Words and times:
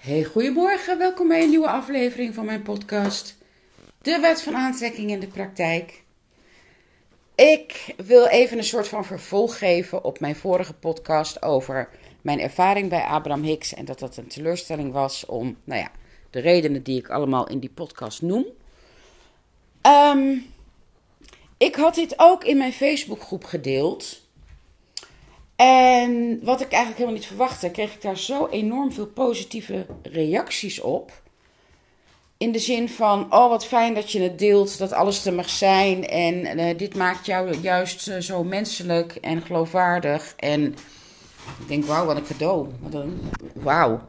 Hey, 0.00 0.24
goedemorgen. 0.24 0.98
Welkom 0.98 1.28
bij 1.28 1.42
een 1.42 1.48
nieuwe 1.48 1.68
aflevering 1.68 2.34
van 2.34 2.44
mijn 2.44 2.62
podcast. 2.62 3.36
De 4.02 4.18
wet 4.20 4.42
van 4.42 4.56
aantrekking 4.56 5.10
in 5.10 5.20
de 5.20 5.26
praktijk. 5.26 6.02
Ik 7.34 7.94
wil 8.06 8.26
even 8.26 8.58
een 8.58 8.64
soort 8.64 8.88
van 8.88 9.04
vervolg 9.04 9.58
geven 9.58 10.04
op 10.04 10.20
mijn 10.20 10.36
vorige 10.36 10.74
podcast 10.74 11.42
over 11.42 11.88
mijn 12.22 12.40
ervaring 12.40 12.88
bij 12.88 13.02
Abraham 13.02 13.42
Hicks. 13.42 13.74
En 13.74 13.84
dat 13.84 13.98
dat 13.98 14.16
een 14.16 14.26
teleurstelling 14.26 14.92
was 14.92 15.26
om, 15.26 15.56
nou 15.64 15.80
ja, 15.80 15.90
de 16.30 16.40
redenen 16.40 16.82
die 16.82 16.98
ik 16.98 17.10
allemaal 17.10 17.48
in 17.48 17.58
die 17.58 17.70
podcast 17.74 18.22
noem. 18.22 18.46
Ehm, 19.80 20.36
ik 21.56 21.74
had 21.74 21.94
dit 21.94 22.14
ook 22.16 22.44
in 22.44 22.56
mijn 22.56 22.72
Facebookgroep 22.72 23.44
gedeeld. 23.44 24.20
En 25.60 26.40
wat 26.42 26.60
ik 26.60 26.68
eigenlijk 26.68 26.96
helemaal 26.96 27.18
niet 27.18 27.26
verwachtte, 27.26 27.70
kreeg 27.70 27.94
ik 27.94 28.02
daar 28.02 28.18
zo 28.18 28.46
enorm 28.46 28.92
veel 28.92 29.06
positieve 29.06 29.86
reacties 30.02 30.80
op. 30.80 31.12
In 32.36 32.52
de 32.52 32.58
zin 32.58 32.88
van, 32.88 33.26
oh 33.34 33.48
wat 33.48 33.66
fijn 33.66 33.94
dat 33.94 34.12
je 34.12 34.20
het 34.20 34.38
deelt, 34.38 34.78
dat 34.78 34.92
alles 34.92 35.26
er 35.26 35.32
mag 35.32 35.48
zijn. 35.48 36.08
En 36.08 36.58
uh, 36.58 36.78
dit 36.78 36.96
maakt 36.96 37.26
jou 37.26 37.56
juist 37.56 38.08
uh, 38.08 38.18
zo 38.18 38.44
menselijk 38.44 39.14
en 39.14 39.42
geloofwaardig. 39.42 40.34
En 40.36 40.64
ik 41.60 41.68
denk, 41.68 41.84
wauw, 41.84 42.04
wat 42.06 42.16
een 42.16 42.26
cadeau. 42.26 42.68
Wauw. 43.54 44.00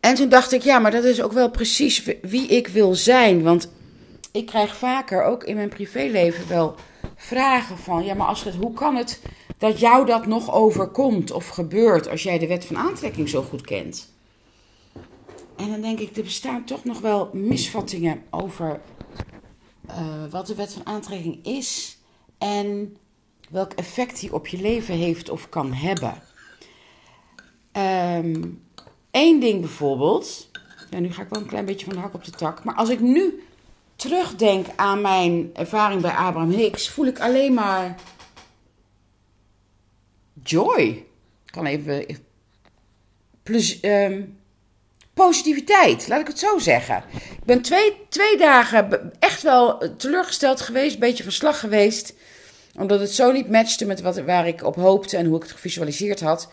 En 0.00 0.14
toen 0.14 0.28
dacht 0.28 0.52
ik, 0.52 0.62
ja, 0.62 0.78
maar 0.78 0.90
dat 0.90 1.04
is 1.04 1.22
ook 1.22 1.32
wel 1.32 1.50
precies 1.50 2.02
wie 2.22 2.46
ik 2.46 2.68
wil 2.68 2.94
zijn. 2.94 3.42
Want 3.42 3.72
ik 4.32 4.46
krijg 4.46 4.76
vaker, 4.76 5.24
ook 5.24 5.44
in 5.44 5.56
mijn 5.56 5.68
privéleven, 5.68 6.48
wel 6.48 6.74
vragen 7.16 7.78
van, 7.78 8.04
ja, 8.04 8.14
maar 8.14 8.26
als 8.26 8.44
het, 8.44 8.54
hoe 8.54 8.72
kan 8.72 8.96
het 8.96 9.20
dat 9.58 9.80
jou 9.80 10.06
dat 10.06 10.26
nog 10.26 10.52
overkomt 10.52 11.30
of 11.30 11.48
gebeurt 11.48 12.08
als 12.08 12.22
jij 12.22 12.38
de 12.38 12.46
wet 12.46 12.64
van 12.64 12.76
aantrekking 12.76 13.28
zo 13.28 13.42
goed 13.42 13.62
kent. 13.62 14.12
En 15.56 15.70
dan 15.70 15.80
denk 15.80 15.98
ik, 15.98 16.16
er 16.16 16.22
bestaan 16.22 16.64
toch 16.64 16.84
nog 16.84 17.00
wel 17.00 17.30
misvattingen 17.32 18.22
over 18.30 18.80
uh, 19.88 19.94
wat 20.30 20.46
de 20.46 20.54
wet 20.54 20.72
van 20.72 20.86
aantrekking 20.86 21.44
is 21.44 21.98
en 22.38 22.96
welk 23.50 23.72
effect 23.72 24.20
die 24.20 24.34
op 24.34 24.46
je 24.46 24.60
leven 24.60 24.94
heeft 24.94 25.30
of 25.30 25.48
kan 25.48 25.72
hebben. 25.72 26.22
Eén 29.10 29.40
ding 29.40 29.60
bijvoorbeeld, 29.60 30.50
ja, 30.90 30.98
nu 30.98 31.12
ga 31.12 31.22
ik 31.22 31.28
wel 31.28 31.40
een 31.40 31.48
klein 31.48 31.64
beetje 31.64 31.86
van 31.86 31.94
de 31.94 32.00
hak 32.00 32.14
op 32.14 32.24
de 32.24 32.30
tak, 32.30 32.64
maar 32.64 32.74
als 32.74 32.88
ik 32.88 33.00
nu 33.00 33.42
terugdenk 33.96 34.66
aan 34.76 35.00
mijn 35.00 35.50
ervaring 35.54 36.02
bij 36.02 36.10
Abraham 36.10 36.50
Hicks, 36.50 36.88
voel 36.88 37.06
ik 37.06 37.20
alleen 37.20 37.54
maar 37.54 37.96
joy. 40.50 41.04
Ik 41.44 41.52
kan 41.52 41.66
even. 41.66 42.06
Plus, 43.42 43.78
um, 43.82 44.38
positiviteit, 45.14 46.08
laat 46.08 46.20
ik 46.20 46.26
het 46.26 46.38
zo 46.38 46.58
zeggen. 46.58 47.02
Ik 47.12 47.44
ben 47.44 47.62
twee, 47.62 47.96
twee 48.08 48.36
dagen 48.36 49.12
echt 49.18 49.42
wel 49.42 49.96
teleurgesteld 49.96 50.60
geweest, 50.60 50.94
een 50.94 51.00
beetje 51.00 51.22
van 51.22 51.32
slag 51.32 51.60
geweest. 51.60 52.14
Omdat 52.76 53.00
het 53.00 53.12
zo 53.12 53.32
niet 53.32 53.50
matchte 53.50 53.86
met 53.86 54.00
wat, 54.00 54.20
waar 54.20 54.46
ik 54.46 54.64
op 54.64 54.74
hoopte 54.74 55.16
en 55.16 55.26
hoe 55.26 55.36
ik 55.36 55.42
het 55.42 55.52
gevisualiseerd 55.52 56.20
had. 56.20 56.48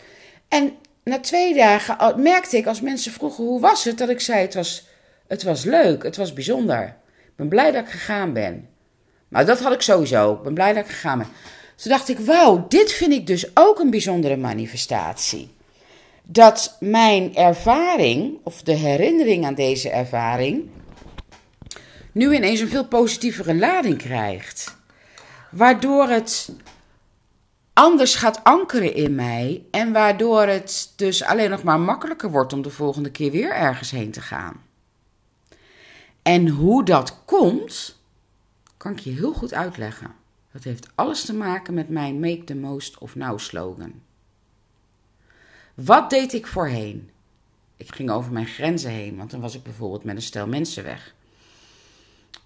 En 0.48 0.72
na 1.04 1.20
twee 1.20 1.54
dagen 1.54 2.22
merkte 2.22 2.56
ik 2.56 2.66
als 2.66 2.80
mensen 2.80 3.12
vroegen 3.12 3.44
hoe 3.44 3.60
was 3.60 3.84
het, 3.84 3.98
dat 3.98 4.08
ik 4.08 4.20
zei 4.20 4.40
het 4.40 4.54
was, 4.54 4.86
het 5.26 5.42
was 5.42 5.64
leuk, 5.64 6.02
het 6.02 6.16
was 6.16 6.32
bijzonder. 6.32 6.96
Ik 7.24 7.36
ben 7.36 7.48
blij 7.48 7.70
dat 7.70 7.84
ik 7.84 7.90
gegaan 7.90 8.32
ben. 8.32 8.68
Maar 9.28 9.46
dat 9.46 9.60
had 9.60 9.72
ik 9.72 9.80
sowieso. 9.80 10.32
Ik 10.32 10.42
ben 10.42 10.54
blij 10.54 10.72
dat 10.72 10.84
ik 10.84 10.90
gegaan 10.90 11.18
ben. 11.18 11.28
Toen 11.76 11.90
dacht 11.90 12.08
ik, 12.08 12.18
wauw, 12.18 12.66
dit 12.68 12.92
vind 12.92 13.12
ik 13.12 13.26
dus 13.26 13.50
ook 13.54 13.78
een 13.78 13.90
bijzondere 13.90 14.36
manifestatie. 14.36 15.54
Dat 16.22 16.76
mijn 16.80 17.34
ervaring, 17.34 18.38
of 18.42 18.62
de 18.62 18.72
herinnering 18.72 19.44
aan 19.46 19.54
deze 19.54 19.90
ervaring, 19.90 20.68
nu 22.12 22.34
ineens 22.34 22.60
een 22.60 22.68
veel 22.68 22.86
positievere 22.86 23.54
lading 23.54 23.98
krijgt. 23.98 24.76
Waardoor 25.50 26.08
het 26.08 26.52
anders 27.72 28.14
gaat 28.14 28.44
ankeren 28.44 28.94
in 28.94 29.14
mij 29.14 29.62
en 29.70 29.92
waardoor 29.92 30.42
het 30.42 30.92
dus 30.96 31.24
alleen 31.24 31.50
nog 31.50 31.62
maar 31.62 31.80
makkelijker 31.80 32.30
wordt 32.30 32.52
om 32.52 32.62
de 32.62 32.70
volgende 32.70 33.10
keer 33.10 33.30
weer 33.30 33.50
ergens 33.50 33.90
heen 33.90 34.10
te 34.10 34.20
gaan. 34.20 34.62
En 36.22 36.48
hoe 36.48 36.84
dat 36.84 37.18
komt, 37.24 37.98
kan 38.76 38.92
ik 38.92 38.98
je 38.98 39.10
heel 39.10 39.32
goed 39.32 39.54
uitleggen. 39.54 40.14
Dat 40.56 40.64
heeft 40.64 40.88
alles 40.94 41.24
te 41.24 41.34
maken 41.34 41.74
met 41.74 41.88
mijn 41.88 42.20
Make 42.20 42.44
the 42.44 42.54
Most 42.54 42.98
of 42.98 43.14
Now 43.14 43.38
slogan. 43.38 43.92
Wat 45.74 46.10
deed 46.10 46.32
ik 46.32 46.46
voorheen? 46.46 47.10
Ik 47.76 47.94
ging 47.94 48.10
over 48.10 48.32
mijn 48.32 48.46
grenzen 48.46 48.90
heen, 48.90 49.16
want 49.16 49.30
dan 49.30 49.40
was 49.40 49.54
ik 49.54 49.62
bijvoorbeeld 49.62 50.04
met 50.04 50.16
een 50.16 50.22
stel 50.22 50.46
mensen 50.46 50.84
weg. 50.84 51.14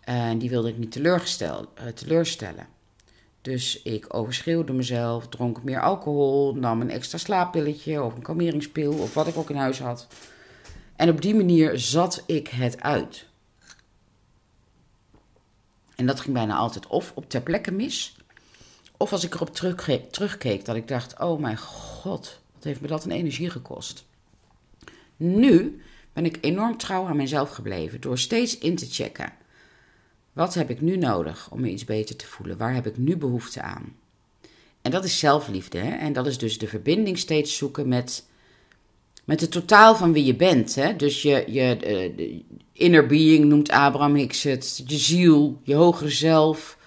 En 0.00 0.38
die 0.38 0.50
wilde 0.50 0.68
ik 0.68 0.78
niet 0.78 0.96
uh, 0.96 1.58
teleurstellen. 1.94 2.66
Dus 3.40 3.82
ik 3.82 4.14
overschreeuwde 4.14 4.72
mezelf, 4.72 5.28
dronk 5.28 5.62
meer 5.62 5.80
alcohol, 5.80 6.54
nam 6.54 6.80
een 6.80 6.90
extra 6.90 7.18
slaappilletje 7.18 8.02
of 8.02 8.14
een 8.14 8.22
kalmeringspil 8.22 8.92
of 8.92 9.14
wat 9.14 9.26
ik 9.26 9.36
ook 9.36 9.50
in 9.50 9.56
huis 9.56 9.78
had. 9.78 10.06
En 10.96 11.08
op 11.08 11.22
die 11.22 11.34
manier 11.34 11.78
zat 11.78 12.22
ik 12.26 12.48
het 12.48 12.80
uit. 12.80 13.26
En 16.00 16.06
dat 16.06 16.20
ging 16.20 16.34
bijna 16.34 16.56
altijd 16.56 16.86
of 16.86 17.12
op 17.14 17.30
ter 17.30 17.40
plekke 17.40 17.70
mis. 17.70 18.16
Of 18.96 19.12
als 19.12 19.24
ik 19.24 19.34
erop 19.34 19.54
terugkeek, 20.10 20.64
dat 20.64 20.76
ik 20.76 20.88
dacht: 20.88 21.18
oh 21.18 21.40
mijn 21.40 21.58
god, 21.58 22.40
wat 22.54 22.64
heeft 22.64 22.80
me 22.80 22.88
dat 22.88 23.04
een 23.04 23.10
energie 23.10 23.50
gekost. 23.50 24.04
Nu 25.16 25.82
ben 26.12 26.24
ik 26.24 26.38
enorm 26.40 26.76
trouw 26.76 27.06
aan 27.06 27.16
mezelf 27.16 27.50
gebleven 27.50 28.00
door 28.00 28.18
steeds 28.18 28.58
in 28.58 28.76
te 28.76 28.86
checken. 28.90 29.32
Wat 30.32 30.54
heb 30.54 30.70
ik 30.70 30.80
nu 30.80 30.96
nodig 30.96 31.50
om 31.50 31.60
me 31.60 31.70
iets 31.70 31.84
beter 31.84 32.16
te 32.16 32.26
voelen? 32.26 32.56
Waar 32.56 32.74
heb 32.74 32.86
ik 32.86 32.96
nu 32.96 33.16
behoefte 33.16 33.62
aan? 33.62 33.96
En 34.82 34.90
dat 34.90 35.04
is 35.04 35.18
zelfliefde. 35.18 35.78
Hè? 35.78 35.96
En 35.96 36.12
dat 36.12 36.26
is 36.26 36.38
dus 36.38 36.58
de 36.58 36.68
verbinding 36.68 37.18
steeds 37.18 37.56
zoeken 37.56 37.88
met, 37.88 38.26
met 39.30 39.40
het 39.40 39.50
totaal 39.50 39.96
van 39.96 40.12
wie 40.12 40.24
je 40.24 40.34
bent. 40.34 40.74
Hè? 40.74 40.96
Dus 40.96 41.22
je, 41.22 41.44
je 41.46 41.76
de 42.16 42.42
inner 42.72 43.06
being 43.06 43.44
noemt 43.44 43.70
Abraham 43.70 44.14
Hicks 44.14 44.42
het. 44.42 44.82
Je 44.86 44.96
ziel, 44.98 45.60
je 45.62 45.74
hogere 45.74 46.10
zelf. 46.10 46.78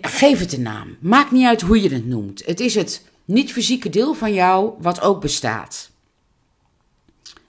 geef 0.00 0.38
het 0.38 0.52
een 0.52 0.62
naam. 0.62 0.96
Maakt 1.00 1.30
niet 1.30 1.46
uit 1.46 1.60
hoe 1.60 1.82
je 1.82 1.88
het 1.88 2.06
noemt. 2.06 2.46
Het 2.46 2.60
is 2.60 2.74
het 2.74 3.06
niet-fysieke 3.24 3.88
deel 3.88 4.14
van 4.14 4.34
jou 4.34 4.72
wat 4.78 5.00
ook 5.00 5.20
bestaat. 5.20 5.90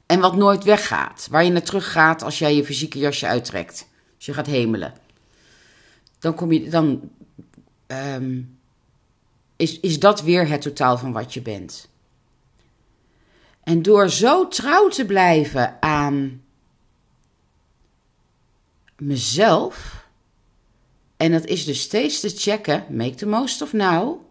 En 0.05 0.19
wat 0.19 0.35
nooit 0.35 0.63
weggaat. 0.63 1.27
Waar 1.31 1.43
je 1.43 1.51
naar 1.51 1.63
terug 1.63 1.91
gaat 1.91 2.23
als 2.23 2.39
jij 2.39 2.55
je 2.55 2.65
fysieke 2.65 2.99
jasje 2.99 3.27
uittrekt. 3.27 3.87
Als 4.15 4.25
je 4.25 4.33
gaat 4.33 4.47
hemelen. 4.47 4.93
Dan, 6.19 6.35
kom 6.35 6.51
je, 6.51 6.69
dan 6.69 7.09
um, 7.87 8.57
is, 9.55 9.79
is 9.79 9.99
dat 9.99 10.21
weer 10.21 10.47
het 10.47 10.61
totaal 10.61 10.97
van 10.97 11.11
wat 11.11 11.33
je 11.33 11.41
bent. 11.41 11.91
En 13.63 13.81
door 13.81 14.09
zo 14.09 14.47
trouw 14.47 14.87
te 14.87 15.05
blijven 15.05 15.77
aan 15.81 16.41
mezelf. 18.97 20.05
En 21.17 21.31
dat 21.31 21.45
is 21.45 21.65
dus 21.65 21.81
steeds 21.81 22.19
te 22.19 22.29
checken, 22.29 22.85
make 22.89 23.15
the 23.15 23.27
most 23.27 23.61
of 23.61 23.73
now. 23.73 24.21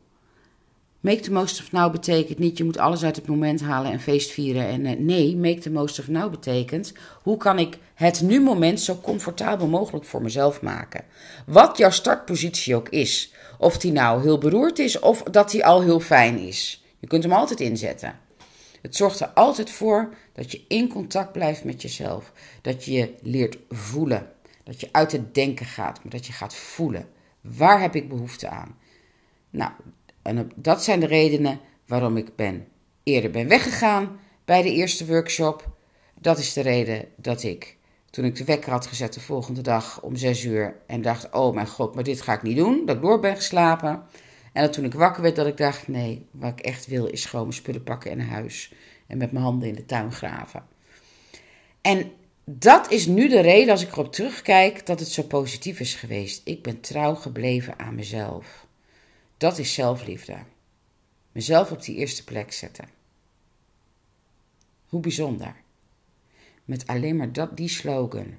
Make 1.00 1.20
the 1.20 1.32
most 1.32 1.60
of 1.60 1.72
now 1.72 1.92
betekent 1.92 2.38
niet 2.38 2.58
je 2.58 2.64
moet 2.64 2.78
alles 2.78 3.04
uit 3.04 3.16
het 3.16 3.26
moment 3.26 3.60
halen 3.60 3.92
en 3.92 4.00
feest 4.00 4.30
vieren. 4.30 4.66
En 4.66 4.84
uh, 4.84 4.98
nee, 4.98 5.36
make 5.36 5.58
the 5.58 5.70
most 5.70 5.98
of 5.98 6.08
now 6.08 6.30
betekent 6.30 6.92
hoe 7.22 7.36
kan 7.36 7.58
ik 7.58 7.78
het 7.94 8.20
nu 8.20 8.40
moment 8.40 8.80
zo 8.80 8.98
comfortabel 9.02 9.66
mogelijk 9.66 10.04
voor 10.04 10.22
mezelf 10.22 10.62
maken. 10.62 11.04
Wat 11.46 11.78
jouw 11.78 11.90
startpositie 11.90 12.76
ook 12.76 12.88
is. 12.88 13.32
Of 13.58 13.78
die 13.78 13.92
nou 13.92 14.22
heel 14.22 14.38
beroerd 14.38 14.78
is 14.78 14.98
of 14.98 15.22
dat 15.22 15.50
die 15.50 15.64
al 15.64 15.82
heel 15.82 16.00
fijn 16.00 16.38
is. 16.38 16.84
Je 16.98 17.06
kunt 17.06 17.22
hem 17.22 17.32
altijd 17.32 17.60
inzetten. 17.60 18.18
Het 18.82 18.96
zorgt 18.96 19.20
er 19.20 19.28
altijd 19.28 19.70
voor 19.70 20.14
dat 20.32 20.52
je 20.52 20.64
in 20.68 20.88
contact 20.88 21.32
blijft 21.32 21.64
met 21.64 21.82
jezelf. 21.82 22.32
Dat 22.60 22.84
je 22.84 23.14
leert 23.20 23.58
voelen. 23.68 24.30
Dat 24.64 24.80
je 24.80 24.88
uit 24.92 25.12
het 25.12 25.34
denken 25.34 25.66
gaat, 25.66 26.02
maar 26.02 26.12
dat 26.12 26.26
je 26.26 26.32
gaat 26.32 26.54
voelen. 26.54 27.08
Waar 27.40 27.80
heb 27.80 27.94
ik 27.94 28.08
behoefte 28.08 28.48
aan? 28.48 28.78
Nou, 29.50 29.72
en 30.22 30.50
dat 30.54 30.84
zijn 30.84 31.00
de 31.00 31.06
redenen 31.06 31.60
waarom 31.86 32.16
ik 32.16 32.36
ben, 32.36 32.66
eerder 33.02 33.30
ben 33.30 33.48
weggegaan 33.48 34.20
bij 34.44 34.62
de 34.62 34.72
eerste 34.72 35.06
workshop. 35.06 35.70
Dat 36.20 36.38
is 36.38 36.52
de 36.52 36.60
reden 36.60 37.08
dat 37.16 37.42
ik, 37.42 37.76
toen 38.10 38.24
ik 38.24 38.36
de 38.36 38.44
wekker 38.44 38.70
had 38.70 38.86
gezet 38.86 39.12
de 39.12 39.20
volgende 39.20 39.60
dag 39.60 40.02
om 40.02 40.16
zes 40.16 40.44
uur 40.44 40.76
en 40.86 41.02
dacht, 41.02 41.32
oh 41.32 41.54
mijn 41.54 41.66
god, 41.66 41.94
maar 41.94 42.04
dit 42.04 42.20
ga 42.20 42.32
ik 42.32 42.42
niet 42.42 42.56
doen, 42.56 42.82
dat 42.86 42.96
ik 42.96 43.02
door 43.02 43.20
ben 43.20 43.36
geslapen. 43.36 44.02
En 44.52 44.62
dat 44.62 44.72
toen 44.72 44.84
ik 44.84 44.94
wakker 44.94 45.22
werd, 45.22 45.36
dat 45.36 45.46
ik 45.46 45.56
dacht, 45.56 45.88
nee, 45.88 46.26
wat 46.30 46.52
ik 46.58 46.60
echt 46.60 46.86
wil 46.86 47.06
is 47.06 47.24
gewoon 47.24 47.46
mijn 47.46 47.56
spullen 47.56 47.82
pakken 47.82 48.10
en 48.10 48.20
huis. 48.20 48.74
En 49.06 49.18
met 49.18 49.32
mijn 49.32 49.44
handen 49.44 49.68
in 49.68 49.74
de 49.74 49.86
tuin 49.86 50.12
graven. 50.12 50.66
En 51.80 52.12
dat 52.44 52.90
is 52.90 53.06
nu 53.06 53.28
de 53.28 53.40
reden, 53.40 53.70
als 53.70 53.82
ik 53.82 53.92
erop 53.92 54.12
terugkijk, 54.12 54.86
dat 54.86 55.00
het 55.00 55.08
zo 55.08 55.22
positief 55.22 55.80
is 55.80 55.94
geweest. 55.94 56.40
Ik 56.44 56.62
ben 56.62 56.80
trouw 56.80 57.14
gebleven 57.14 57.78
aan 57.78 57.94
mezelf. 57.94 58.66
Dat 59.36 59.58
is 59.58 59.74
zelfliefde. 59.74 60.38
Mezelf 61.32 61.70
op 61.70 61.82
die 61.82 61.96
eerste 61.96 62.24
plek 62.24 62.52
zetten. 62.52 62.88
Hoe 64.86 65.00
bijzonder. 65.00 65.54
met 66.64 66.86
alleen 66.86 67.16
maar 67.16 67.32
dat, 67.32 67.56
die 67.56 67.68
slogan. 67.68 68.34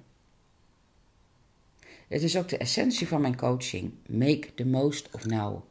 Het 2.07 2.23
is 2.23 2.37
ook 2.37 2.49
de 2.49 2.57
essentie 2.57 3.07
van 3.07 3.21
mijn 3.21 3.37
coaching. 3.37 3.93
Make 4.07 4.53
the 4.53 4.65
most 4.65 5.09
of 5.11 5.25
now. 5.25 5.63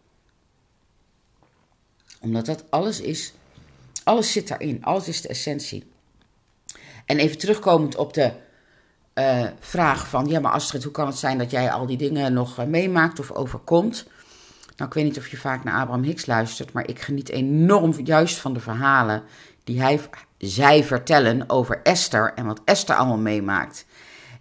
Omdat 2.22 2.46
dat 2.46 2.64
alles 2.70 3.00
is, 3.00 3.32
alles 4.04 4.32
zit 4.32 4.48
daarin, 4.48 4.84
alles 4.84 5.08
is 5.08 5.20
de 5.20 5.28
essentie. 5.28 5.84
En 7.06 7.18
even 7.18 7.38
terugkomend 7.38 7.96
op 7.96 8.14
de 8.14 8.32
uh, 9.14 9.46
vraag 9.60 10.08
van, 10.08 10.26
ja 10.26 10.40
maar 10.40 10.52
Astrid, 10.52 10.82
hoe 10.82 10.92
kan 10.92 11.06
het 11.06 11.16
zijn 11.16 11.38
dat 11.38 11.50
jij 11.50 11.70
al 11.70 11.86
die 11.86 11.96
dingen 11.96 12.32
nog 12.32 12.58
uh, 12.58 12.66
meemaakt 12.66 13.18
of 13.18 13.30
overkomt? 13.30 14.06
Nou, 14.76 14.88
ik 14.88 14.94
weet 14.94 15.04
niet 15.04 15.18
of 15.18 15.28
je 15.28 15.36
vaak 15.36 15.64
naar 15.64 15.80
Abraham 15.80 16.02
Hicks 16.02 16.26
luistert, 16.26 16.72
maar 16.72 16.88
ik 16.88 17.00
geniet 17.00 17.28
enorm 17.28 17.92
juist 18.04 18.38
van 18.38 18.52
de 18.52 18.60
verhalen 18.60 19.22
die 19.64 19.80
hij, 19.80 20.00
zij 20.38 20.84
vertellen 20.84 21.50
over 21.50 21.80
Esther 21.82 22.32
en 22.34 22.46
wat 22.46 22.60
Esther 22.64 22.96
allemaal 22.96 23.18
meemaakt. 23.18 23.86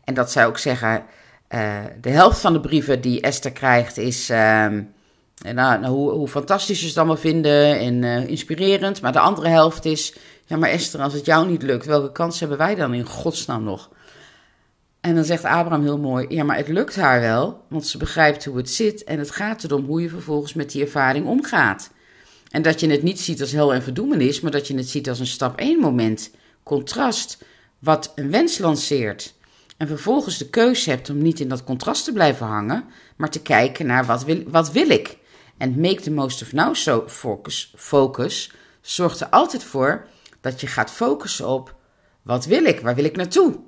En 0.04 0.14
dat 0.14 0.32
zij 0.32 0.46
ook 0.46 0.58
zeggen, 0.58 1.04
uh, 1.50 1.80
de 2.02 2.10
helft 2.10 2.40
van 2.40 2.54
de 2.54 2.60
brieven 2.60 3.02
die 3.02 3.22
Esther 3.22 3.52
krijgt 3.52 3.98
is... 3.98 4.30
nou, 5.42 5.80
nou, 5.80 5.88
hoe, 5.88 6.28
fantastisch 6.28 6.80
ze 6.80 6.88
het 6.88 6.98
allemaal 6.98 7.18
vinden 7.18 7.80
en 7.80 8.28
inspirerend. 8.28 9.02
Maar 9.02 9.12
de 9.12 9.20
andere 9.20 9.48
helft 9.48 9.86
is, 9.86 10.14
ja 10.46 10.58
maar 10.58 10.70
Esther, 10.70 11.02
als 11.02 11.14
het 11.14 11.26
jou 11.26 11.48
niet 11.48 11.62
lukt, 11.62 11.86
welke 11.86 12.12
kans 12.12 12.40
hebben 12.40 12.58
wij 12.58 12.76
dan 12.76 12.94
in 12.94 13.06
godsnaam 13.06 13.64
nog? 13.64 13.90
En 15.02 15.16
dan 15.16 15.24
zegt 15.24 15.44
Abraham 15.44 15.84
heel 15.84 15.98
mooi: 15.98 16.26
Ja, 16.30 16.44
maar 16.44 16.58
het 16.58 16.68
lukt 16.68 16.96
haar 16.96 17.22
wel, 17.22 17.64
want 17.68 17.88
ze 17.88 17.98
begrijpt 17.98 18.46
hoe 18.46 18.58
het 18.58 18.70
zit. 18.70 19.04
En 19.04 19.20
het 19.20 19.32
gaat 19.32 19.64
erom 19.64 19.86
hoe 19.86 20.02
je 20.02 20.10
vervolgens 20.10 20.54
met 20.54 20.72
die 20.72 20.82
ervaring 20.82 21.28
omgaat. 21.28 21.92
En 22.52 22.62
dat 22.62 22.80
je 22.80 22.90
het 22.90 23.04
niet 23.04 23.20
ziet 23.20 23.42
als 23.42 23.52
hel 23.52 23.74
en 23.74 23.84
verdoemenis, 23.84 24.42
maar 24.42 24.52
dat 24.52 24.68
je 24.68 24.76
het 24.76 24.90
ziet 24.90 25.10
als 25.10 25.20
een 25.20 25.28
stap 25.28 25.60
1 25.60 25.80
moment. 25.80 26.32
Contrast, 26.64 27.44
wat 27.80 28.12
een 28.16 28.32
wens 28.32 28.58
lanceert. 28.58 29.34
En 29.78 29.88
vervolgens 29.88 30.38
de 30.38 30.50
keuze 30.50 30.90
hebt 30.90 31.10
om 31.10 31.22
niet 31.22 31.40
in 31.40 31.48
dat 31.48 31.64
contrast 31.64 32.06
te 32.06 32.14
blijven 32.14 32.46
hangen, 32.46 32.84
maar 33.16 33.30
te 33.30 33.42
kijken 33.42 33.86
naar 33.86 34.06
wat 34.06 34.24
wil, 34.24 34.44
wat 34.48 34.72
wil 34.72 34.90
ik. 34.90 35.18
En 35.62 35.80
make 35.80 36.02
the 36.02 36.12
most 36.12 36.42
of 36.42 36.54
now 36.54 36.76
so 36.76 37.04
focus, 37.08 37.74
focus 37.76 38.52
zorgt 38.82 39.20
er 39.20 39.28
altijd 39.30 39.64
voor 39.64 40.08
dat 40.40 40.62
je 40.62 40.68
gaat 40.68 40.92
focussen 40.92 41.48
op 41.48 41.76
wat 42.22 42.46
wil 42.46 42.64
ik, 42.64 42.80
waar 42.80 42.96
wil 42.96 43.04
ik 43.04 43.16
naartoe. 43.16 43.60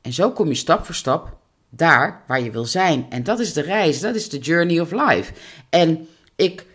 En 0.00 0.12
zo 0.12 0.30
kom 0.30 0.48
je 0.48 0.54
stap 0.54 0.84
voor 0.84 0.94
stap 0.94 1.36
daar 1.68 2.22
waar 2.26 2.40
je 2.40 2.50
wil 2.50 2.64
zijn. 2.64 3.06
En 3.10 3.22
dat 3.22 3.38
is 3.38 3.52
de 3.52 3.60
reis, 3.60 4.00
dat 4.00 4.14
is 4.14 4.28
de 4.28 4.38
journey 4.38 4.80
of 4.80 4.90
life. 4.90 5.32
En 5.70 6.08
ik 6.36 6.66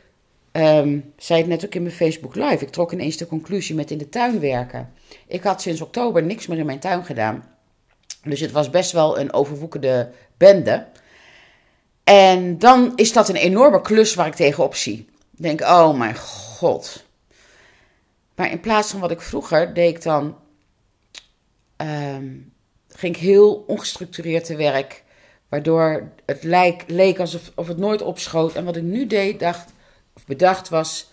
um, 0.52 1.14
zei 1.18 1.40
het 1.40 1.50
net 1.50 1.66
ook 1.66 1.76
in 1.76 1.84
mijn 1.84 1.96
Facebook 1.96 2.36
Live. 2.36 2.64
Ik 2.64 2.70
trok 2.70 2.92
ineens 2.92 3.18
de 3.18 3.28
conclusie 3.28 3.76
met 3.76 3.92
in 3.92 3.98
de 3.98 4.10
tuin 4.10 4.40
werken. 4.40 4.94
Ik 5.28 5.44
had 5.44 5.62
sinds 5.62 5.82
oktober 5.82 6.24
niks 6.24 6.48
meer 6.48 6.58
in 6.58 6.66
mijn 6.66 6.80
tuin 6.80 7.06
gedaan. 7.06 7.44
Dus 8.24 8.40
het 8.40 8.52
was 8.52 8.70
best 8.70 8.92
wel 8.92 9.20
een 9.20 9.34
overwoekende 9.34 10.12
bende. 10.38 10.88
En 12.04 12.60
dan 12.60 12.92
is 12.96 13.14
dat 13.14 13.30
een 13.30 13.36
enorme 13.36 13.82
klus 13.82 14.14
waar 14.14 14.28
ik 14.28 14.36
tegenop 14.36 14.76
zie. 14.76 15.10
Denk, 15.32 15.62
oh 15.62 15.98
mijn 15.98 16.18
god. 16.18 17.04
Maar 18.36 18.52
in 18.52 18.60
plaats 18.60 18.92
van 18.92 19.00
wat 19.00 19.12
ik 19.12 19.22
vroeger 19.22 19.74
deed 19.74 19.96
ik 19.96 20.04
dan 20.04 20.38
um, 21.78 22.54
ging 22.88 23.16
ik 23.16 23.22
heel 23.22 23.64
ongestructureerd 23.68 24.46
te 24.46 24.56
werk. 24.56 25.04
Waardoor 25.50 26.12
het 26.26 26.44
leek, 26.44 26.84
leek 26.88 27.20
alsof 27.20 27.52
of 27.56 27.68
het 27.68 27.78
nooit 27.78 28.02
opschoot. 28.02 28.56
En 28.56 28.66
wat 28.66 28.76
ik 28.76 28.84
nu 28.84 29.08
deed, 29.08 29.40
dacht, 29.40 29.72
of 30.14 30.26
bedacht 30.26 30.70
was... 30.70 31.12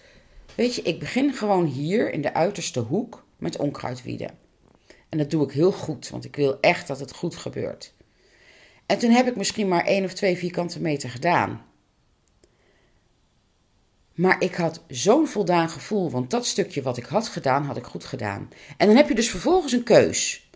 Weet 0.54 0.74
je, 0.74 0.82
ik 0.82 0.98
begin 0.98 1.34
gewoon 1.34 1.64
hier 1.64 2.12
in 2.12 2.22
de 2.22 2.34
uiterste 2.34 2.80
hoek 2.80 3.24
met 3.36 3.56
onkruidwieden. 3.56 4.30
En 5.08 5.18
dat 5.18 5.30
doe 5.30 5.44
ik 5.44 5.52
heel 5.52 5.72
goed, 5.72 6.08
want 6.08 6.24
ik 6.24 6.36
wil 6.36 6.58
echt 6.60 6.86
dat 6.86 7.00
het 7.00 7.12
goed 7.12 7.36
gebeurt. 7.36 7.92
En 8.90 8.98
toen 8.98 9.10
heb 9.10 9.26
ik 9.26 9.36
misschien 9.36 9.68
maar 9.68 9.84
één 9.84 10.04
of 10.04 10.12
twee 10.12 10.36
vierkante 10.36 10.80
meter 10.80 11.10
gedaan. 11.10 11.64
Maar 14.14 14.36
ik 14.42 14.54
had 14.54 14.82
zo'n 14.88 15.26
voldaan 15.26 15.70
gevoel, 15.70 16.10
want 16.10 16.30
dat 16.30 16.46
stukje 16.46 16.82
wat 16.82 16.96
ik 16.96 17.04
had 17.04 17.28
gedaan, 17.28 17.64
had 17.64 17.76
ik 17.76 17.84
goed 17.84 18.04
gedaan. 18.04 18.48
En 18.76 18.86
dan 18.86 18.96
heb 18.96 19.08
je 19.08 19.14
dus 19.14 19.30
vervolgens 19.30 19.72
een 19.72 19.82
keus 19.82 20.48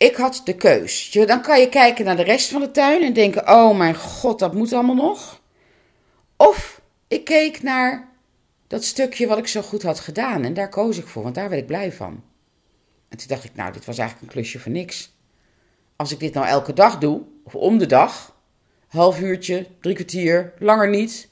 ik 0.00 0.16
had 0.16 0.40
de 0.44 0.54
keus. 0.54 1.10
Dan 1.10 1.42
kan 1.42 1.60
je 1.60 1.68
kijken 1.68 2.04
naar 2.04 2.16
de 2.16 2.22
rest 2.22 2.50
van 2.50 2.60
de 2.60 2.70
tuin 2.70 3.02
en 3.02 3.12
denken: 3.12 3.48
oh 3.48 3.76
mijn 3.76 3.94
god, 3.94 4.38
dat 4.38 4.54
moet 4.54 4.72
allemaal 4.72 4.94
nog. 4.94 5.40
Of 6.36 6.80
ik 7.08 7.24
keek 7.24 7.62
naar 7.62 8.08
dat 8.66 8.84
stukje 8.84 9.26
wat 9.26 9.38
ik 9.38 9.46
zo 9.46 9.62
goed 9.62 9.82
had 9.82 10.00
gedaan 10.00 10.44
en 10.44 10.54
daar 10.54 10.68
koos 10.68 10.98
ik 10.98 11.06
voor, 11.06 11.22
want 11.22 11.34
daar 11.34 11.48
werd 11.48 11.60
ik 11.60 11.66
blij 11.66 11.92
van. 11.92 12.22
En 13.08 13.18
toen 13.18 13.28
dacht 13.28 13.44
ik: 13.44 13.54
nou, 13.54 13.72
dit 13.72 13.84
was 13.84 13.98
eigenlijk 13.98 14.28
een 14.28 14.34
klusje 14.34 14.58
voor 14.58 14.72
niks. 14.72 15.12
Als 16.00 16.12
ik 16.12 16.20
dit 16.20 16.34
nou 16.34 16.46
elke 16.46 16.72
dag 16.72 16.98
doe, 16.98 17.22
of 17.44 17.54
om 17.54 17.78
de 17.78 17.86
dag, 17.86 18.36
half 18.86 19.20
uurtje, 19.20 19.66
drie 19.80 19.94
kwartier, 19.94 20.52
langer 20.58 20.88
niet, 20.88 21.28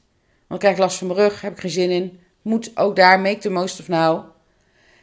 dan 0.48 0.58
krijg 0.58 0.74
ik 0.74 0.80
last 0.80 0.98
van 0.98 1.06
mijn 1.06 1.18
rug, 1.18 1.40
heb 1.40 1.52
ik 1.52 1.60
geen 1.60 1.70
zin 1.70 1.90
in. 1.90 2.20
Moet 2.42 2.76
ook 2.76 2.96
daar 2.96 3.20
make 3.20 3.38
the 3.38 3.50
most 3.50 3.80
of 3.80 3.88
now. 3.88 4.24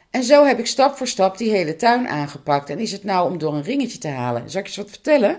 En 0.10 0.24
zo 0.24 0.46
heb 0.46 0.60
ik 0.60 0.68
stap 0.68 0.96
voor 0.96 1.08
stap 1.08 1.38
die 1.38 1.50
hele 1.50 1.76
tuin 1.76 2.08
aangepakt. 2.08 2.70
En 2.70 2.80
is 2.80 2.92
het 2.92 3.04
nou 3.04 3.32
om 3.32 3.38
door 3.38 3.54
een 3.54 3.64
ringetje 3.64 3.98
te 3.98 4.08
halen? 4.08 4.50
Zal 4.50 4.60
ik 4.60 4.68
je 4.68 4.74
eens 4.74 4.82
wat 4.82 4.90
vertellen? 4.90 5.32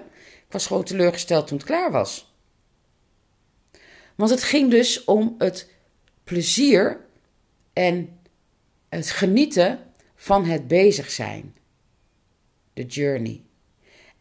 Ik 0.46 0.52
was 0.52 0.66
gewoon 0.66 0.84
teleurgesteld 0.84 1.46
toen 1.46 1.56
het 1.56 1.66
klaar 1.66 1.90
was. 1.90 2.34
Want 4.14 4.30
het 4.30 4.42
ging 4.42 4.70
dus 4.70 5.04
om 5.04 5.34
het 5.38 5.70
plezier 6.24 7.00
en 7.72 8.18
het 8.88 9.10
genieten 9.10 9.78
van 10.14 10.44
het 10.44 10.68
bezig 10.68 11.10
zijn. 11.10 11.54
De 12.72 12.86
journey. 12.86 13.44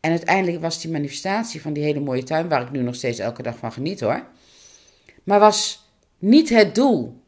En 0.06 0.12
uiteindelijk 0.12 0.62
was 0.62 0.81
die 0.81 0.92
manifestatie 0.92 1.62
van 1.62 1.74
die 1.74 1.84
hele 1.84 2.00
mooie 2.00 2.24
tuin, 2.24 2.50
waar 2.50 2.62
ik 2.62 2.72
nu 2.72 2.81
nog 2.81 2.96
steeds 2.96 3.19
elke 3.19 3.44
dag 3.44 3.57
van 3.57 3.72
geniet 3.72 4.00
hoor, 4.00 4.25
maar 5.24 5.40
was 5.40 5.90
niet 6.18 6.50
het 6.50 6.75
doel. 6.75 7.22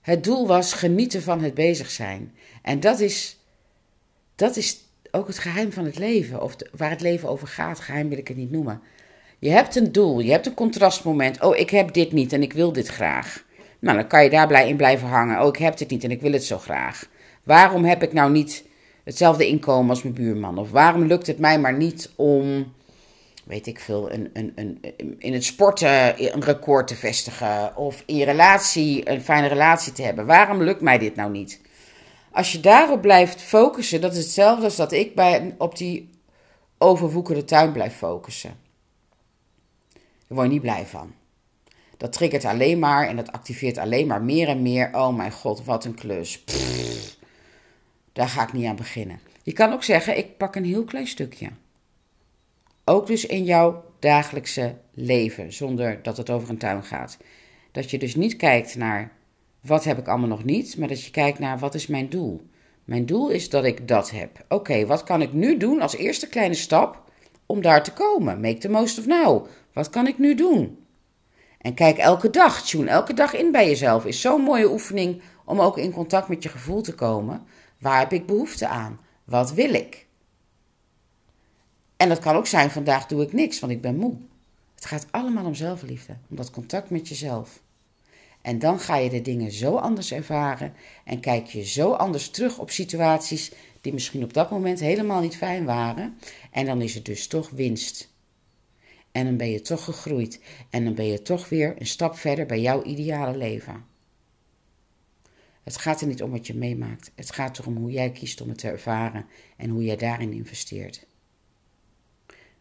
Het 0.00 0.24
doel 0.24 0.46
was 0.46 0.72
genieten 0.72 1.22
van 1.22 1.42
het 1.42 1.54
bezig 1.54 1.90
zijn. 1.90 2.34
En 2.62 2.80
dat 2.80 3.00
is, 3.00 3.38
dat 4.34 4.56
is 4.56 4.80
ook 5.10 5.26
het 5.26 5.38
geheim 5.38 5.72
van 5.72 5.84
het 5.84 5.98
leven. 5.98 6.42
Of 6.42 6.56
waar 6.76 6.90
het 6.90 7.00
leven 7.00 7.28
over 7.28 7.48
gaat, 7.48 7.80
geheim 7.80 8.08
wil 8.08 8.18
ik 8.18 8.28
het 8.28 8.36
niet 8.36 8.50
noemen. 8.50 8.80
Je 9.38 9.50
hebt 9.50 9.76
een 9.76 9.92
doel, 9.92 10.20
je 10.20 10.30
hebt 10.30 10.46
een 10.46 10.54
contrastmoment. 10.54 11.42
Oh, 11.42 11.56
ik 11.56 11.70
heb 11.70 11.92
dit 11.92 12.12
niet 12.12 12.32
en 12.32 12.42
ik 12.42 12.52
wil 12.52 12.72
dit 12.72 12.88
graag. 12.88 13.44
Nou, 13.78 13.96
dan 13.96 14.06
kan 14.06 14.24
je 14.24 14.30
daar 14.30 14.46
blij 14.46 14.68
in 14.68 14.76
blijven 14.76 15.08
hangen. 15.08 15.40
Oh, 15.40 15.48
ik 15.48 15.56
heb 15.56 15.76
dit 15.76 15.90
niet 15.90 16.04
en 16.04 16.10
ik 16.10 16.20
wil 16.20 16.32
het 16.32 16.44
zo 16.44 16.58
graag. 16.58 17.08
Waarom 17.42 17.84
heb 17.84 18.02
ik 18.02 18.12
nou 18.12 18.30
niet 18.30 18.64
hetzelfde 19.08 19.46
inkomen 19.46 19.90
als 19.90 20.02
mijn 20.02 20.14
buurman? 20.14 20.58
Of 20.58 20.70
waarom 20.70 21.04
lukt 21.04 21.26
het 21.26 21.38
mij 21.38 21.60
maar 21.60 21.76
niet 21.76 22.10
om 22.16 22.72
weet 23.44 23.66
ik 23.66 23.80
veel, 23.80 24.12
een, 24.12 24.30
een, 24.32 24.52
een, 24.54 24.80
in 25.18 25.32
het 25.32 25.44
sporten 25.44 26.34
een 26.34 26.44
record 26.44 26.86
te 26.86 26.96
vestigen 26.96 27.76
of 27.76 28.02
in 28.06 28.22
relatie 28.22 29.10
een 29.10 29.20
fijne 29.20 29.46
relatie 29.46 29.92
te 29.92 30.02
hebben. 30.02 30.26
Waarom 30.26 30.62
lukt 30.62 30.80
mij 30.80 30.98
dit 30.98 31.16
nou 31.16 31.30
niet? 31.30 31.60
Als 32.32 32.52
je 32.52 32.60
daarop 32.60 33.00
blijft 33.00 33.40
focussen, 33.42 34.00
dat 34.00 34.12
is 34.12 34.18
hetzelfde 34.18 34.64
als 34.64 34.76
dat 34.76 34.92
ik 34.92 35.14
bij, 35.14 35.54
op 35.58 35.76
die 35.76 36.10
overwoekerde 36.78 37.44
tuin 37.44 37.72
blijf 37.72 37.96
focussen. 37.96 38.56
Daar 39.92 40.36
word 40.36 40.46
je 40.46 40.52
niet 40.52 40.62
blij 40.62 40.86
van. 40.86 41.12
Dat 41.96 42.12
triggert 42.12 42.44
alleen 42.44 42.78
maar 42.78 43.08
en 43.08 43.16
dat 43.16 43.32
activeert 43.32 43.78
alleen 43.78 44.06
maar 44.06 44.22
meer 44.22 44.48
en 44.48 44.62
meer. 44.62 44.90
Oh 44.92 45.16
mijn 45.16 45.32
god, 45.32 45.64
wat 45.64 45.84
een 45.84 45.94
klus. 45.94 46.44
Daar 48.18 48.28
ga 48.28 48.42
ik 48.42 48.52
niet 48.52 48.66
aan 48.66 48.76
beginnen. 48.76 49.20
Je 49.42 49.52
kan 49.52 49.72
ook 49.72 49.82
zeggen, 49.82 50.18
ik 50.18 50.36
pak 50.36 50.56
een 50.56 50.64
heel 50.64 50.84
klein 50.84 51.06
stukje. 51.06 51.48
Ook 52.84 53.06
dus 53.06 53.26
in 53.26 53.44
jouw 53.44 53.84
dagelijkse 53.98 54.74
leven, 54.94 55.52
zonder 55.52 56.02
dat 56.02 56.16
het 56.16 56.30
over 56.30 56.50
een 56.50 56.58
tuin 56.58 56.84
gaat. 56.84 57.18
Dat 57.72 57.90
je 57.90 57.98
dus 57.98 58.14
niet 58.14 58.36
kijkt 58.36 58.76
naar 58.76 59.12
wat 59.60 59.84
heb 59.84 59.98
ik 59.98 60.08
allemaal 60.08 60.28
nog 60.28 60.44
niet, 60.44 60.76
maar 60.76 60.88
dat 60.88 61.04
je 61.04 61.10
kijkt 61.10 61.38
naar 61.38 61.58
wat 61.58 61.74
is 61.74 61.86
mijn 61.86 62.08
doel. 62.08 62.42
Mijn 62.84 63.06
doel 63.06 63.28
is 63.28 63.50
dat 63.50 63.64
ik 63.64 63.88
dat 63.88 64.10
heb. 64.10 64.44
Oké, 64.48 64.86
wat 64.86 65.02
kan 65.02 65.22
ik 65.22 65.32
nu 65.32 65.56
doen 65.56 65.80
als 65.80 65.96
eerste 65.96 66.28
kleine 66.28 66.54
stap 66.54 67.02
om 67.46 67.62
daar 67.62 67.82
te 67.82 67.92
komen? 67.92 68.40
Make 68.40 68.58
the 68.58 68.68
most 68.68 68.98
of 68.98 69.06
now. 69.06 69.46
Wat 69.72 69.90
kan 69.90 70.06
ik 70.06 70.18
nu 70.18 70.34
doen? 70.34 70.78
En 71.58 71.74
kijk 71.74 71.98
elke 71.98 72.30
dag, 72.30 72.62
tune 72.62 72.90
elke 72.90 73.14
dag 73.14 73.34
in 73.34 73.52
bij 73.52 73.66
jezelf. 73.66 74.06
Is 74.06 74.20
zo'n 74.20 74.42
mooie 74.42 74.70
oefening 74.70 75.22
om 75.44 75.60
ook 75.60 75.78
in 75.78 75.92
contact 75.92 76.28
met 76.28 76.42
je 76.42 76.48
gevoel 76.48 76.82
te 76.82 76.94
komen. 76.94 77.46
Waar 77.78 77.98
heb 77.98 78.12
ik 78.12 78.26
behoefte 78.26 78.68
aan? 78.68 79.00
Wat 79.24 79.52
wil 79.52 79.74
ik? 79.74 80.06
En 81.96 82.08
dat 82.08 82.18
kan 82.18 82.36
ook 82.36 82.46
zijn, 82.46 82.70
vandaag 82.70 83.06
doe 83.06 83.22
ik 83.22 83.32
niks, 83.32 83.60
want 83.60 83.72
ik 83.72 83.80
ben 83.80 83.96
moe. 83.96 84.16
Het 84.74 84.84
gaat 84.84 85.06
allemaal 85.10 85.44
om 85.44 85.54
zelfliefde, 85.54 86.16
om 86.30 86.36
dat 86.36 86.50
contact 86.50 86.90
met 86.90 87.08
jezelf. 87.08 87.60
En 88.42 88.58
dan 88.58 88.80
ga 88.80 88.96
je 88.96 89.10
de 89.10 89.22
dingen 89.22 89.52
zo 89.52 89.76
anders 89.76 90.12
ervaren 90.12 90.72
en 91.04 91.20
kijk 91.20 91.46
je 91.46 91.64
zo 91.64 91.92
anders 91.92 92.30
terug 92.30 92.58
op 92.58 92.70
situaties 92.70 93.52
die 93.80 93.92
misschien 93.92 94.22
op 94.22 94.32
dat 94.32 94.50
moment 94.50 94.80
helemaal 94.80 95.20
niet 95.20 95.36
fijn 95.36 95.64
waren. 95.64 96.18
En 96.50 96.66
dan 96.66 96.82
is 96.82 96.94
het 96.94 97.04
dus 97.04 97.26
toch 97.26 97.50
winst. 97.50 98.12
En 99.12 99.24
dan 99.24 99.36
ben 99.36 99.50
je 99.50 99.60
toch 99.60 99.84
gegroeid 99.84 100.40
en 100.70 100.84
dan 100.84 100.94
ben 100.94 101.06
je 101.06 101.22
toch 101.22 101.48
weer 101.48 101.74
een 101.78 101.86
stap 101.86 102.16
verder 102.16 102.46
bij 102.46 102.60
jouw 102.60 102.82
ideale 102.82 103.36
leven. 103.36 103.84
Het 105.68 105.76
gaat 105.76 106.00
er 106.00 106.06
niet 106.06 106.22
om 106.22 106.30
wat 106.30 106.46
je 106.46 106.54
meemaakt. 106.54 107.10
Het 107.14 107.32
gaat 107.32 107.58
erom 107.58 107.76
hoe 107.76 107.90
jij 107.90 108.10
kiest 108.10 108.40
om 108.40 108.48
het 108.48 108.58
te 108.58 108.68
ervaren 108.68 109.26
en 109.56 109.70
hoe 109.70 109.84
jij 109.84 109.96
daarin 109.96 110.32
investeert. 110.32 111.06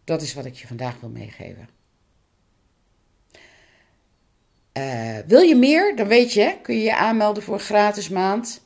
Dat 0.03 0.21
is 0.21 0.33
wat 0.33 0.45
ik 0.45 0.55
je 0.55 0.67
vandaag 0.67 0.99
wil 0.99 1.09
meegeven. 1.09 1.69
Uh, 4.77 5.17
wil 5.27 5.41
je 5.41 5.55
meer? 5.55 5.95
Dan 5.95 6.07
weet 6.07 6.33
je, 6.33 6.57
kun 6.61 6.75
je 6.75 6.81
je 6.81 6.95
aanmelden 6.95 7.43
voor 7.43 7.53
een 7.53 7.59
gratis 7.59 8.09
maand. 8.09 8.61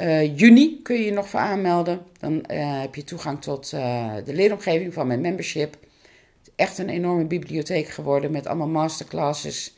Uh, 0.00 0.38
juni 0.38 0.82
kun 0.82 0.96
je 0.96 1.04
je 1.04 1.12
nog 1.12 1.28
voor 1.28 1.40
aanmelden. 1.40 2.02
Dan 2.18 2.32
uh, 2.32 2.80
heb 2.80 2.94
je 2.94 3.04
toegang 3.04 3.42
tot 3.42 3.70
de 3.70 4.22
leeromgeving 4.24 4.92
van 4.92 5.06
mijn 5.06 5.20
membership. 5.20 5.76
Echt 6.56 6.78
een 6.78 6.88
enorme 6.88 7.24
bibliotheek 7.24 7.88
geworden 7.88 8.30
met 8.30 8.46
allemaal 8.46 8.68
masterclasses, 8.68 9.74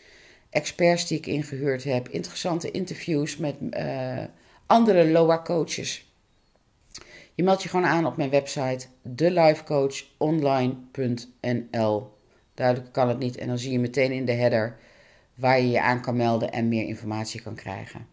experts 0.55 1.07
die 1.07 1.19
ik 1.19 1.27
ingehuurd 1.27 1.85
heb, 1.85 2.09
interessante 2.09 2.71
interviews 2.71 3.37
met 3.37 3.57
andere 4.67 5.11
LOA 5.11 5.43
coaches. 5.43 6.13
Je 7.35 7.43
meldt 7.43 7.63
je 7.63 7.69
gewoon 7.69 7.87
aan 7.87 8.07
op 8.07 8.17
mijn 8.17 8.31
website 8.31 8.87
thelifecoachonline.nl. 9.17 12.13
Duidelijk 12.55 12.93
kan 12.93 13.09
het 13.09 13.19
niet 13.19 13.37
en 13.37 13.49
dan 13.49 13.59
zie 13.59 13.73
je 13.73 13.79
meteen 13.79 14.13
in 14.13 14.25
de 14.25 14.33
header 14.33 14.77
waar 15.35 15.61
je 15.61 15.71
je 15.71 15.81
aan 15.81 16.01
kan 16.01 16.17
melden 16.17 16.53
en 16.53 16.69
meer 16.69 16.87
informatie 16.87 17.43
kan 17.43 17.55
krijgen. 17.55 18.07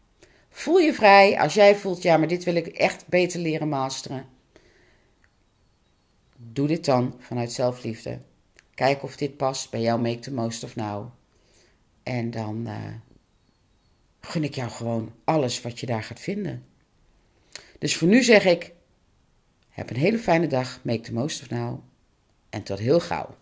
Voel 0.50 0.78
je 0.78 0.94
vrij 0.94 1.40
als 1.40 1.54
jij 1.54 1.76
voelt, 1.76 2.02
ja, 2.02 2.18
maar 2.18 2.28
dit 2.28 2.44
wil 2.44 2.56
ik 2.56 2.68
echt 2.68 3.08
beter 3.08 3.40
leren 3.40 3.70
masteren. 3.70 4.26
Doe 6.38 6.68
dit 6.68 6.86
dan 6.86 7.16
vanuit 7.20 7.52
zelfliefde. 7.52 8.20
Kijk 8.74 9.04
of 9.04 9.16
dit 9.16 9.38
past 9.38 9.70
bij 9.70 9.82
jou 9.82 10.02
Make 10.02 10.20
the 10.20 10.34
Most 10.34 10.64
of 10.64 10.76
Now. 10.76 11.12
En 12.04 12.32
dan 12.32 12.68
uh, 12.68 12.94
gun 14.22 14.44
ik 14.44 14.56
jou 14.56 14.70
gewoon 14.70 15.14
alles 15.24 15.62
wat 15.62 15.80
je 15.80 15.86
daar 15.86 16.04
gaat 16.04 16.20
vinden. 16.20 16.66
Dus 17.80 17.98
voor 17.98 18.08
nu 18.08 18.24
zeg 18.24 18.46
ik, 18.46 18.74
heb 19.70 19.90
een 19.90 19.96
hele 19.96 20.20
fijne 20.20 20.48
dag, 20.48 20.80
Make 20.84 21.00
the 21.00 21.14
Most 21.14 21.42
of 21.42 21.50
Now. 21.50 21.80
En 22.50 22.64
tot 22.64 22.80
heel 22.80 23.00
gauw. 23.00 23.36